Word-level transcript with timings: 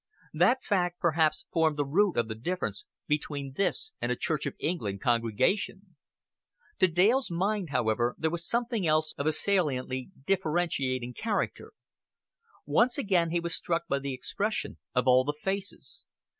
That 0.33 0.63
fact 0.63 0.97
perhaps 0.99 1.45
formed 1.53 1.77
the 1.77 1.85
root 1.85 2.17
of 2.17 2.27
the 2.27 2.33
difference 2.33 2.85
between 3.05 3.53
this 3.55 3.93
and 4.01 4.11
a 4.11 4.15
Church 4.15 4.47
of 4.47 4.55
England 4.57 4.99
congregation. 4.99 5.95
To 6.79 6.87
Dale's 6.87 7.29
mind, 7.29 7.69
however, 7.69 8.15
there 8.17 8.31
was 8.31 8.43
something 8.43 8.87
else 8.87 9.13
of 9.19 9.27
a 9.27 9.31
saliently 9.31 10.09
differentiating 10.25 11.13
character. 11.13 11.73
Once 12.65 12.97
again 12.97 13.29
he 13.29 13.39
was 13.39 13.53
struck 13.53 13.87
by 13.87 13.99
the 13.99 14.15
expression 14.15 14.79
of 14.95 15.07
all 15.07 15.23
the 15.23 15.37
faces. 15.39 16.07